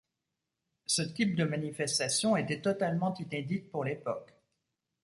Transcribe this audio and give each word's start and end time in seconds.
Ce 0.87 1.03
type 1.03 1.35
de 1.35 1.43
manifestation 1.43 2.35
était 2.35 2.59
totalement 2.59 3.13
inédite 3.19 3.69
pour 3.69 3.83
l'époque. 3.83 4.33